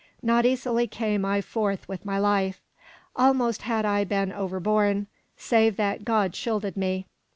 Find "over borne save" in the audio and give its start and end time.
4.33-5.75